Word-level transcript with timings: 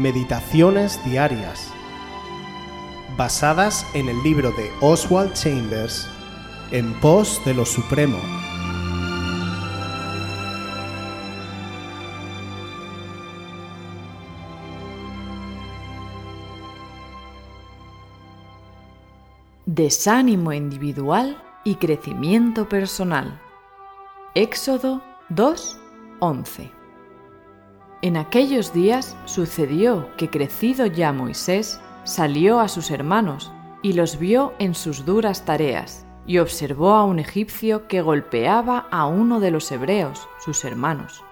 Meditaciones 0.00 0.98
Diarias, 1.04 1.70
basadas 3.18 3.86
en 3.92 4.08
el 4.08 4.22
libro 4.22 4.50
de 4.52 4.72
Oswald 4.80 5.34
Chambers, 5.34 6.08
En 6.70 6.98
pos 7.00 7.38
de 7.44 7.52
lo 7.52 7.66
Supremo. 7.66 8.16
Desánimo 19.66 20.54
individual 20.54 21.42
y 21.62 21.74
crecimiento 21.74 22.70
personal. 22.70 23.38
Éxodo 24.34 25.02
2:11 25.28 26.79
En 28.02 28.16
aquellos 28.16 28.72
días 28.72 29.14
sucedió 29.26 30.08
que 30.16 30.30
crecido 30.30 30.86
ya 30.86 31.12
Moisés, 31.12 31.80
salió 32.04 32.58
a 32.58 32.68
sus 32.68 32.90
hermanos 32.90 33.52
y 33.82 33.92
los 33.92 34.18
vio 34.18 34.54
en 34.58 34.74
sus 34.74 35.04
duras 35.04 35.44
tareas, 35.44 36.06
y 36.26 36.38
observó 36.38 36.94
a 36.94 37.04
un 37.04 37.18
egipcio 37.18 37.88
que 37.88 38.00
golpeaba 38.00 38.86
a 38.90 39.06
uno 39.06 39.38
de 39.38 39.50
los 39.50 39.70
hebreos, 39.70 40.28
sus 40.38 40.64
hermanos. 40.64 41.22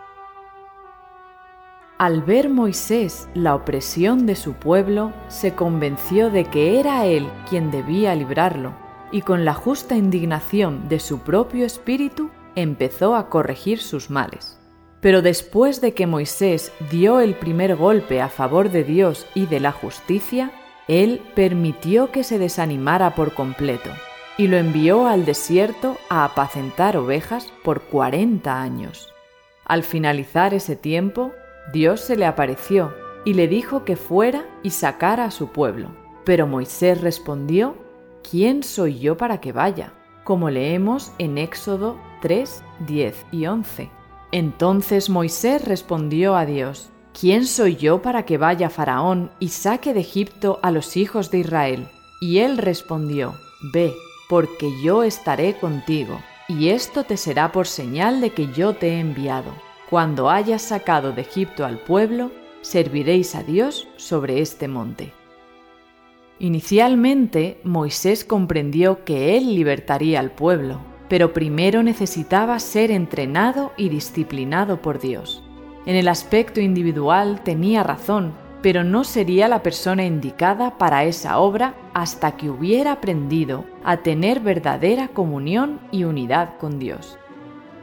Al 1.96 2.22
ver 2.22 2.50
Moisés 2.50 3.28
la 3.34 3.54
opresión 3.54 4.26
de 4.26 4.36
su 4.36 4.52
pueblo, 4.52 5.12
se 5.28 5.54
convenció 5.54 6.30
de 6.30 6.44
que 6.44 6.78
era 6.78 7.06
él 7.06 7.28
quien 7.48 7.70
debía 7.70 8.14
librarlo, 8.14 8.72
y 9.10 9.22
con 9.22 9.46
la 9.46 9.54
justa 9.54 9.96
indignación 9.96 10.86
de 10.88 11.00
su 11.00 11.20
propio 11.20 11.64
espíritu 11.64 12.30
empezó 12.54 13.16
a 13.16 13.30
corregir 13.30 13.80
sus 13.80 14.10
males. 14.10 14.57
Pero 15.00 15.22
después 15.22 15.80
de 15.80 15.94
que 15.94 16.06
Moisés 16.06 16.72
dio 16.90 17.20
el 17.20 17.34
primer 17.34 17.76
golpe 17.76 18.20
a 18.20 18.28
favor 18.28 18.70
de 18.70 18.84
Dios 18.84 19.26
y 19.34 19.46
de 19.46 19.60
la 19.60 19.72
justicia, 19.72 20.50
él 20.88 21.20
permitió 21.34 22.10
que 22.10 22.24
se 22.24 22.38
desanimara 22.38 23.14
por 23.14 23.34
completo 23.34 23.90
y 24.38 24.46
lo 24.46 24.56
envió 24.56 25.06
al 25.06 25.24
desierto 25.24 25.98
a 26.08 26.24
apacentar 26.24 26.96
ovejas 26.96 27.52
por 27.62 27.82
cuarenta 27.82 28.62
años. 28.62 29.12
Al 29.64 29.82
finalizar 29.82 30.54
ese 30.54 30.76
tiempo, 30.76 31.32
Dios 31.72 32.00
se 32.00 32.16
le 32.16 32.24
apareció 32.24 32.94
y 33.24 33.34
le 33.34 33.48
dijo 33.48 33.84
que 33.84 33.96
fuera 33.96 34.46
y 34.62 34.70
sacara 34.70 35.24
a 35.24 35.30
su 35.30 35.48
pueblo. 35.48 35.90
Pero 36.24 36.46
Moisés 36.46 37.00
respondió, 37.00 37.76
¿quién 38.28 38.62
soy 38.62 38.98
yo 39.00 39.16
para 39.16 39.40
que 39.40 39.52
vaya? 39.52 39.92
Como 40.24 40.50
leemos 40.50 41.12
en 41.18 41.36
Éxodo 41.36 41.98
3, 42.22 42.62
10 42.86 43.26
y 43.32 43.46
11. 43.46 43.97
Entonces 44.32 45.10
Moisés 45.10 45.64
respondió 45.64 46.36
a 46.36 46.44
Dios, 46.46 46.90
¿quién 47.18 47.46
soy 47.46 47.76
yo 47.76 48.02
para 48.02 48.24
que 48.24 48.38
vaya 48.38 48.70
Faraón 48.70 49.30
y 49.40 49.48
saque 49.48 49.94
de 49.94 50.00
Egipto 50.00 50.58
a 50.62 50.70
los 50.70 50.96
hijos 50.96 51.30
de 51.30 51.38
Israel? 51.38 51.88
Y 52.20 52.38
él 52.38 52.58
respondió, 52.58 53.34
Ve, 53.72 53.94
porque 54.28 54.70
yo 54.82 55.02
estaré 55.02 55.54
contigo, 55.58 56.20
y 56.48 56.68
esto 56.68 57.04
te 57.04 57.16
será 57.16 57.52
por 57.52 57.66
señal 57.66 58.20
de 58.20 58.30
que 58.30 58.52
yo 58.52 58.74
te 58.74 58.88
he 58.88 59.00
enviado 59.00 59.52
cuando 59.88 60.28
hayas 60.28 60.60
sacado 60.60 61.12
de 61.12 61.22
Egipto 61.22 61.64
al 61.64 61.78
pueblo, 61.78 62.30
serviréis 62.60 63.34
a 63.34 63.42
Dios 63.42 63.88
sobre 63.96 64.42
este 64.42 64.68
monte. 64.68 65.14
Inicialmente, 66.38 67.58
Moisés 67.64 68.22
comprendió 68.22 69.04
que 69.06 69.38
él 69.38 69.54
libertaría 69.54 70.20
al 70.20 70.30
pueblo, 70.30 70.80
pero 71.08 71.32
primero 71.32 71.82
necesitaba 71.82 72.58
ser 72.58 72.90
entrenado 72.90 73.72
y 73.76 73.88
disciplinado 73.88 74.82
por 74.82 74.98
Dios. 74.98 75.42
En 75.86 75.96
el 75.96 76.08
aspecto 76.08 76.60
individual 76.60 77.42
tenía 77.42 77.82
razón, 77.82 78.32
pero 78.62 78.84
no 78.84 79.04
sería 79.04 79.48
la 79.48 79.62
persona 79.62 80.04
indicada 80.04 80.78
para 80.78 81.04
esa 81.04 81.38
obra 81.38 81.74
hasta 81.94 82.36
que 82.36 82.50
hubiera 82.50 82.92
aprendido 82.92 83.64
a 83.84 83.98
tener 83.98 84.40
verdadera 84.40 85.08
comunión 85.08 85.80
y 85.92 86.04
unidad 86.04 86.58
con 86.58 86.78
Dios 86.78 87.18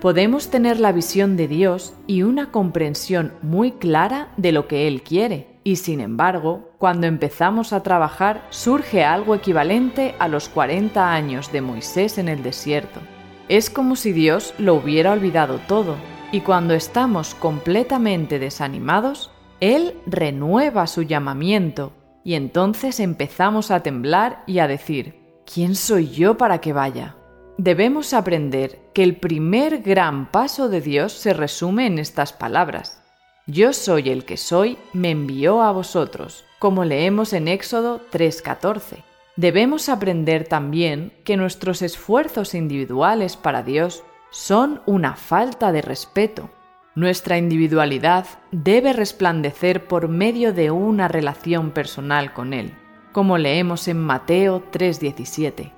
podemos 0.06 0.52
tener 0.52 0.80
la 0.80 0.92
visión 0.92 1.36
de 1.36 1.47
Dios 1.47 1.96
y 2.06 2.22
una 2.22 2.52
comprensión 2.52 3.34
muy 3.42 3.72
clara 3.72 4.28
de 4.38 4.52
lo 4.52 4.68
que 4.68 4.88
Él 4.88 5.02
quiere. 5.02 5.47
Y 5.63 5.78
sin 5.78 6.00
embargo, 6.00 6.69
cuando 6.78 7.07
empezamos 7.07 7.74
a 7.74 7.81
trabajar, 7.81 8.46
surge 8.52 9.03
algo 9.03 9.34
equivalente 9.34 10.13
a 10.19 10.28
los 10.28 10.47
40 10.47 11.12
años 11.12 11.52
de 11.52 11.62
Moisés 11.62 12.19
en 12.19 12.30
el 12.30 12.44
desierto. 12.44 13.00
Es 13.47 13.69
como 13.69 13.95
si 13.95 14.11
Dios 14.11 14.53
lo 14.57 14.73
hubiera 14.73 15.11
olvidado 15.11 15.59
todo, 15.67 15.95
y 16.31 16.41
cuando 16.41 16.73
estamos 16.73 17.35
completamente 17.35 18.39
desanimados, 18.39 19.29
Él 19.59 19.95
renueva 20.07 20.88
su 20.88 21.03
llamamiento, 21.03 21.94
y 22.23 22.33
entonces 22.33 23.00
empezamos 23.00 23.69
a 23.69 23.81
temblar 23.81 24.44
y 24.47 24.59
a 24.59 24.67
decir, 24.67 25.41
¿quién 25.45 25.75
soy 25.75 26.09
yo 26.09 26.38
para 26.38 26.59
que 26.59 26.73
vaya? 26.73 27.17
Debemos 27.59 28.13
aprender 28.13 28.79
que 28.94 29.03
el 29.03 29.16
primer 29.16 29.83
gran 29.83 30.31
paso 30.31 30.67
de 30.67 30.81
Dios 30.81 31.13
se 31.13 31.33
resume 31.33 31.85
en 31.85 32.00
estas 32.00 32.33
palabras. 32.33 33.01
Yo 33.45 33.73
soy 33.73 34.09
el 34.09 34.25
que 34.25 34.38
soy, 34.38 34.79
me 34.91 35.12
envió 35.12 35.62
a 35.62 35.72
vosotros, 35.72 36.45
como 36.57 36.83
leemos 36.83 37.31
en 37.31 37.47
Éxodo 37.47 38.01
3:14. 38.12 39.03
Debemos 39.35 39.90
aprender 39.90 40.47
también 40.47 41.13
que 41.23 41.38
nuestros 41.38 41.81
esfuerzos 41.81 42.56
individuales 42.56 43.35
para 43.35 43.63
Dios 43.63 44.03
son 44.31 44.81
una 44.85 45.16
falta 45.16 45.72
de 45.72 45.81
respeto. 45.81 46.50
Nuestra 46.96 47.38
individualidad 47.38 48.25
debe 48.51 48.94
resplandecer 48.94 49.88
por 49.88 50.07
medio 50.07 50.53
de 50.53 50.72
una 50.72 51.07
relación 51.07 51.72
personal 51.72 52.34
con 52.34 52.53
Él, 52.53 52.74
como 53.12 53.38
leemos 53.38 53.88
en 53.90 54.00
Mateo 54.00 54.63
3:17 54.72 55.74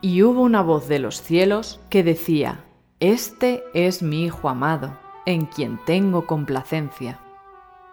y 0.00 0.22
hubo 0.22 0.42
una 0.42 0.62
voz 0.62 0.88
de 0.88 0.98
los 0.98 1.20
cielos 1.22 1.80
que 1.90 2.02
decía, 2.02 2.64
Este 3.00 3.62
es 3.74 4.02
mi 4.02 4.24
Hijo 4.24 4.48
amado, 4.48 4.98
en 5.26 5.46
quien 5.46 5.78
tengo 5.84 6.26
complacencia. 6.26 7.20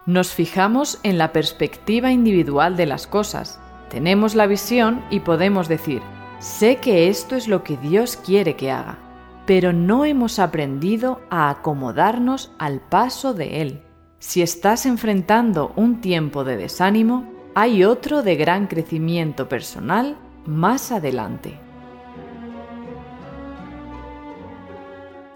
Nos 0.06 0.32
fijamos 0.32 1.00
en 1.02 1.18
la 1.18 1.32
perspectiva 1.32 2.10
individual 2.10 2.76
de 2.76 2.86
las 2.86 3.06
cosas, 3.06 3.60
tenemos 3.90 4.34
la 4.34 4.46
visión 4.46 5.02
y 5.10 5.20
podemos 5.20 5.68
decir, 5.68 6.02
sé 6.38 6.76
que 6.76 7.08
esto 7.08 7.36
es 7.36 7.48
lo 7.48 7.62
que 7.64 7.76
Dios 7.76 8.16
quiere 8.16 8.56
que 8.56 8.70
haga, 8.70 8.98
pero 9.46 9.72
no 9.72 10.04
hemos 10.04 10.38
aprendido 10.38 11.20
a 11.30 11.50
acomodarnos 11.50 12.52
al 12.58 12.80
paso 12.80 13.34
de 13.34 13.62
Él. 13.62 13.82
Si 14.18 14.42
estás 14.42 14.84
enfrentando 14.84 15.72
un 15.76 16.00
tiempo 16.00 16.44
de 16.44 16.56
desánimo, 16.56 17.32
hay 17.54 17.84
otro 17.84 18.22
de 18.22 18.36
gran 18.36 18.66
crecimiento 18.66 19.48
personal 19.48 20.16
más 20.44 20.92
adelante. 20.92 21.58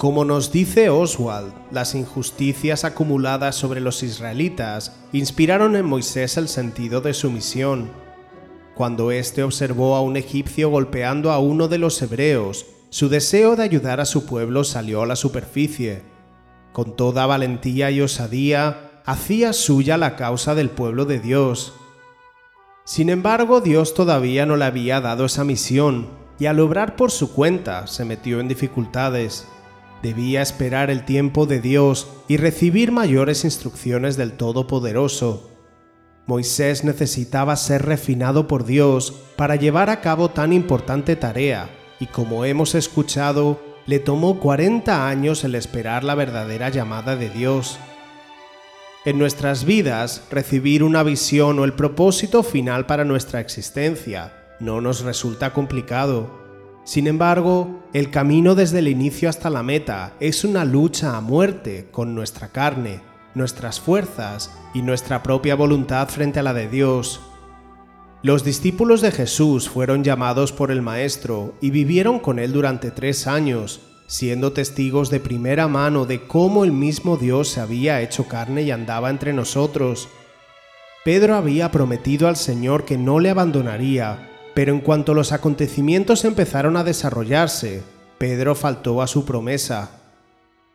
Como 0.03 0.25
nos 0.25 0.51
dice 0.51 0.91
Oswald, 0.91 1.55
las 1.71 1.95
injusticias 1.95 2.85
acumuladas 2.85 3.55
sobre 3.55 3.81
los 3.81 4.03
israelitas 4.03 4.97
inspiraron 5.13 5.77
en 5.77 5.87
Moisés 5.87 6.37
el 6.37 6.49
sentido 6.49 7.01
de 7.01 7.15
su 7.15 7.31
misión. 7.31 8.02
Cuando 8.83 9.13
éste 9.13 9.45
observó 9.45 9.95
a 9.95 10.01
un 10.01 10.17
egipcio 10.17 10.69
golpeando 10.69 11.31
a 11.31 11.39
uno 11.39 11.69
de 11.69 11.79
los 11.79 12.03
hebreos, 12.03 12.67
su 12.91 13.09
deseo 13.09 13.55
de 13.55 13.63
ayudar 13.63 14.01
a 14.01 14.05
su 14.05 14.27
pueblo 14.27 14.65
salió 14.65 15.03
a 15.03 15.07
la 15.07 15.15
superficie. 15.15 16.03
Con 16.73 16.97
toda 16.97 17.25
valentía 17.27 17.93
y 17.93 18.01
osadía, 18.01 19.01
hacía 19.07 19.53
suya 19.53 19.97
la 19.99 20.17
causa 20.17 20.57
del 20.57 20.69
pueblo 20.69 21.05
de 21.05 21.21
Dios. 21.21 21.75
Sin 22.85 23.09
embargo, 23.09 23.61
Dios 23.61 23.95
todavía 23.95 24.47
no 24.47 24.57
le 24.57 24.65
había 24.65 25.01
dado 25.01 25.27
esa 25.27 25.45
misión, 25.45 26.09
y 26.41 26.47
al 26.47 26.59
obrar 26.59 26.97
por 26.97 27.13
su 27.13 27.33
cuenta 27.33 27.87
se 27.87 28.05
metió 28.05 28.41
en 28.41 28.49
dificultades 28.49 29.47
debía 30.03 30.43
esperar 30.43 30.91
el 30.91 31.05
tiempo 31.05 31.47
de 31.47 31.61
Dios 31.61 32.09
y 32.27 32.37
recibir 32.37 32.91
mayores 32.91 33.45
instrucciones 33.45 34.17
del 34.17 34.33
Todopoderoso. 34.33 35.52
Moisés 36.27 36.85
necesitaba 36.85 37.57
ser 37.57 37.85
refinado 37.85 38.47
por 38.47 38.65
Dios 38.65 39.13
para 39.37 39.57
llevar 39.57 39.91
a 39.91 40.01
cabo 40.01 40.31
tan 40.31 40.53
importante 40.53 41.17
tarea, 41.17 41.71
y 42.01 42.07
como 42.07 42.45
hemos 42.45 42.75
escuchado, 42.75 43.61
le 43.87 43.99
tomó 43.99 44.39
40 44.39 45.09
años 45.09 45.45
el 45.45 45.55
esperar 45.55 46.05
la 46.05 46.15
verdadera 46.15 46.69
llamada 46.69 47.17
de 47.17 47.29
Dios. 47.29 47.79
En 49.05 49.19
nuestras 49.19 49.65
vidas, 49.65 50.23
recibir 50.31 50.85
una 50.85 51.03
visión 51.03 51.59
o 51.59 51.65
el 51.65 51.73
propósito 51.73 52.43
final 52.43 52.87
para 52.87 53.05
nuestra 53.05 53.41
existencia 53.41 54.33
no 54.61 54.81
nos 54.81 55.03
resulta 55.03 55.53
complicado 55.53 56.43
sin 56.85 57.07
embargo, 57.07 57.85
el 57.93 58.11
camino 58.11 58.57
desde 58.57 58.81
el 58.81 58.89
inicio 58.89 59.29
hasta 59.29 59.51
la 59.51 59.63
meta 59.63 60.15
es 60.19 60.45
una 60.45 60.65
lucha 60.65 61.17
a 61.17 61.21
muerte 61.21 61.87
con 61.93 62.15
nuestra 62.15 62.49
carne, 62.49 63.01
nuestras 63.35 63.81
fuerzas 63.81 64.51
y 64.75 64.83
nuestra 64.83 65.23
propia 65.23 65.55
voluntad 65.55 66.09
frente 66.09 66.41
a 66.41 66.43
la 66.43 66.55
de 66.55 66.69
Dios. 66.69 67.21
Los 68.23 68.45
discípulos 68.45 69.01
de 69.01 69.11
Jesús 69.11 69.69
fueron 69.69 70.05
llamados 70.05 70.53
por 70.53 70.71
el 70.71 70.83
Maestro 70.83 71.55
y 71.61 71.71
vivieron 71.71 72.21
con 72.21 72.39
él 72.39 72.53
durante 72.53 72.91
tres 72.91 73.27
años, 73.27 73.81
siendo 74.07 74.53
testigos 74.53 75.11
de 75.11 75.19
primera 75.19 75.67
mano 75.67 76.07
de 76.07 76.27
cómo 76.27 76.65
el 76.65 76.71
mismo 76.71 77.17
Dios 77.17 77.49
se 77.49 77.61
había 77.61 78.01
hecho 78.01 78.29
carne 78.29 78.63
y 78.63 78.71
andaba 78.71 79.11
entre 79.11 79.33
nosotros. 79.33 80.09
Pedro 81.05 81.35
había 81.35 81.73
prometido 81.73 82.29
al 82.29 82.37
Señor 82.37 82.85
que 82.85 82.97
no 82.97 83.19
le 83.19 83.31
abandonaría, 83.31 84.31
pero 84.55 84.73
en 84.73 84.81
cuanto 84.81 85.15
los 85.15 85.33
acontecimientos 85.33 86.25
empezaron 86.25 86.77
a 86.77 86.85
desarrollarse, 86.85 87.83
Pedro 88.19 88.55
faltó 88.55 89.03
a 89.03 89.09
su 89.09 89.25
promesa. 89.25 90.02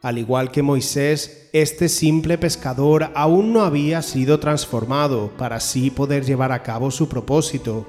Al 0.02 0.20
igual 0.20 0.52
que 0.52 0.62
Moisés, 0.62 1.50
este 1.54 1.90
simple 1.90 2.38
pescador 2.38 3.12
aún 3.16 3.52
no 3.52 3.62
había 3.62 4.04
sido 4.04 4.40
transformado 4.40 5.32
para 5.38 5.56
así 5.56 5.90
poder 5.90 6.24
llevar 6.24 6.52
a 6.52 6.62
cabo 6.62 6.92
su 6.92 7.10
propósito. 7.10 7.88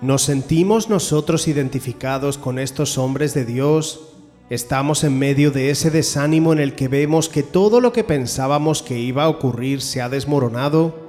¿Nos 0.00 0.22
sentimos 0.22 0.90
nosotros 0.90 1.46
identificados 1.46 2.38
con 2.38 2.58
estos 2.58 2.98
hombres 2.98 3.34
de 3.34 3.44
Dios? 3.44 4.14
¿Estamos 4.50 5.04
en 5.04 5.16
medio 5.16 5.52
de 5.52 5.70
ese 5.70 5.92
desánimo 5.92 6.52
en 6.52 6.58
el 6.58 6.74
que 6.74 6.88
vemos 6.88 7.28
que 7.28 7.44
todo 7.44 7.80
lo 7.80 7.92
que 7.92 8.02
pensábamos 8.02 8.82
que 8.82 8.98
iba 8.98 9.24
a 9.24 9.28
ocurrir 9.28 9.82
se 9.82 10.02
ha 10.02 10.08
desmoronado? 10.08 11.06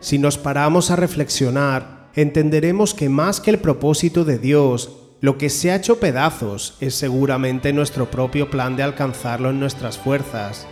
Si 0.00 0.18
nos 0.18 0.38
paramos 0.38 0.90
a 0.90 0.96
reflexionar, 0.96 2.08
entenderemos 2.14 2.94
que 2.94 3.10
más 3.10 3.38
que 3.38 3.50
el 3.50 3.58
propósito 3.58 4.24
de 4.24 4.38
Dios, 4.38 5.09
lo 5.20 5.36
que 5.36 5.50
se 5.50 5.70
ha 5.70 5.76
hecho 5.76 6.00
pedazos 6.00 6.76
es 6.80 6.94
seguramente 6.94 7.72
nuestro 7.72 8.10
propio 8.10 8.50
plan 8.50 8.76
de 8.76 8.82
alcanzarlo 8.82 9.50
en 9.50 9.60
nuestras 9.60 9.98
fuerzas. 9.98 10.66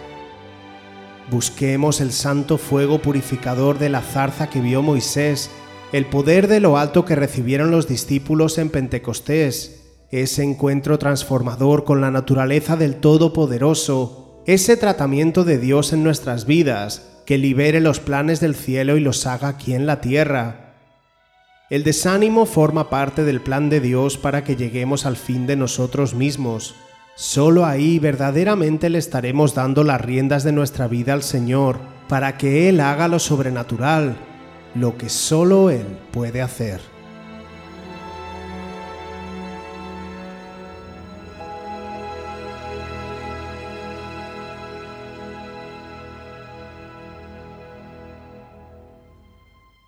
Busquemos 1.30 2.00
el 2.00 2.12
santo 2.12 2.56
fuego 2.56 3.00
purificador 3.00 3.78
de 3.78 3.90
la 3.90 4.00
zarza 4.00 4.48
que 4.48 4.62
vio 4.62 4.80
Moisés, 4.80 5.50
el 5.92 6.06
poder 6.06 6.48
de 6.48 6.60
lo 6.60 6.78
alto 6.78 7.04
que 7.04 7.16
recibieron 7.16 7.70
los 7.70 7.86
discípulos 7.86 8.56
en 8.56 8.70
Pentecostés, 8.70 9.84
ese 10.10 10.42
encuentro 10.42 10.98
transformador 10.98 11.84
con 11.84 12.00
la 12.00 12.10
naturaleza 12.10 12.76
del 12.76 12.96
Todopoderoso, 12.96 14.42
ese 14.46 14.78
tratamiento 14.78 15.44
de 15.44 15.58
Dios 15.58 15.92
en 15.92 16.02
nuestras 16.02 16.46
vidas, 16.46 17.02
que 17.26 17.36
libere 17.36 17.80
los 17.80 18.00
planes 18.00 18.40
del 18.40 18.54
cielo 18.54 18.96
y 18.96 19.00
los 19.00 19.26
haga 19.26 19.48
aquí 19.48 19.74
en 19.74 19.84
la 19.84 20.00
tierra. 20.00 20.67
El 21.70 21.84
desánimo 21.84 22.46
forma 22.46 22.88
parte 22.88 23.24
del 23.24 23.42
plan 23.42 23.68
de 23.68 23.80
Dios 23.80 24.16
para 24.16 24.42
que 24.42 24.56
lleguemos 24.56 25.04
al 25.04 25.18
fin 25.18 25.46
de 25.46 25.54
nosotros 25.54 26.14
mismos. 26.14 26.74
Solo 27.14 27.66
ahí 27.66 27.98
verdaderamente 27.98 28.88
le 28.88 28.96
estaremos 28.96 29.54
dando 29.54 29.84
las 29.84 30.00
riendas 30.00 30.44
de 30.44 30.52
nuestra 30.52 30.88
vida 30.88 31.12
al 31.12 31.22
Señor, 31.22 31.78
para 32.08 32.38
que 32.38 32.70
Él 32.70 32.80
haga 32.80 33.06
lo 33.06 33.18
sobrenatural, 33.18 34.16
lo 34.74 34.96
que 34.96 35.10
solo 35.10 35.68
Él 35.68 35.84
puede 36.10 36.40
hacer. 36.40 36.80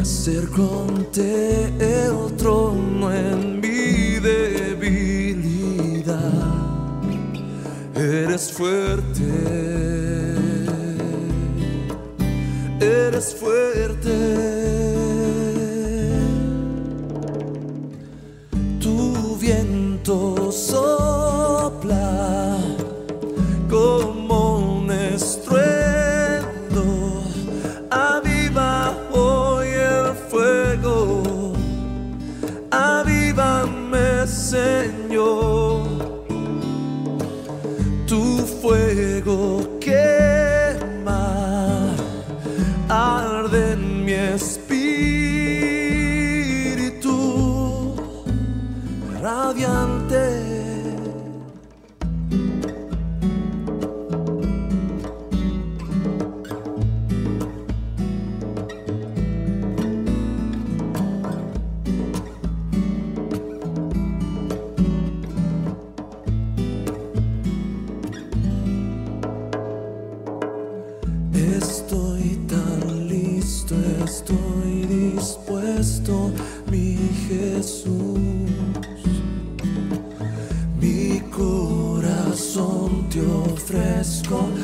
acerco 0.00 0.86
ante 0.88 1.66
el 1.78 2.36
trono 2.36 3.12
en 3.12 3.60
mi 3.60 4.18
debilidad. 4.20 5.58
Eres 7.94 8.52
fuerte, 8.52 9.24
eres 12.80 13.34
fuerte. 13.34 14.37
Radiante. 49.48 50.58
Estoy 74.04 74.86
dispuesto, 74.86 76.32
mi 76.70 76.96
Jesús. 77.28 78.47
Te 83.18 83.26
ofrezco, 83.26 84.57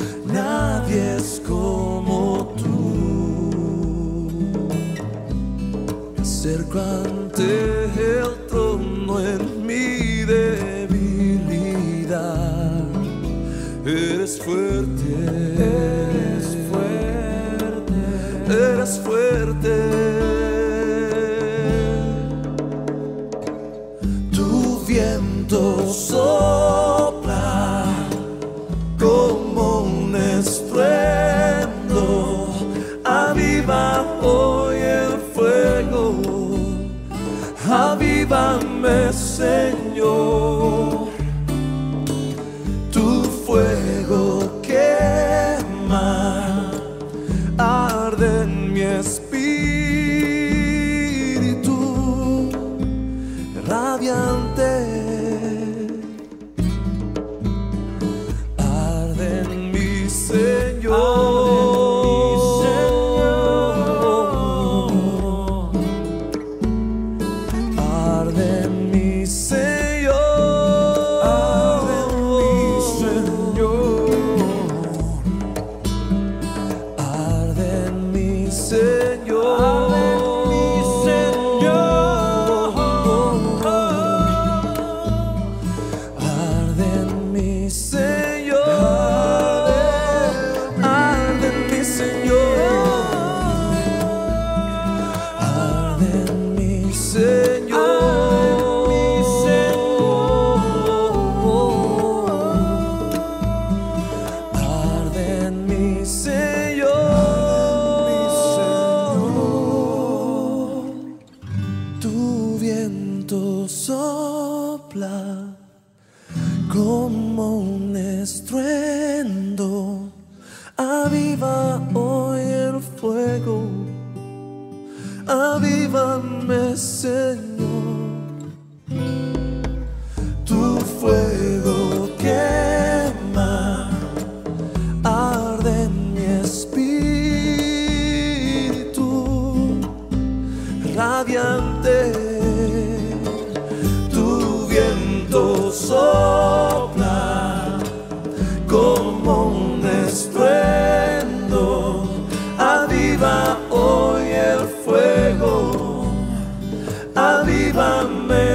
avívame 38.25 39.13
Señor 39.13 40.84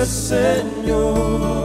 Señor. 0.05 1.60